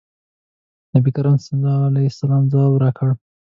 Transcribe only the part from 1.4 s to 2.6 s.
صلی الله علیه وسلم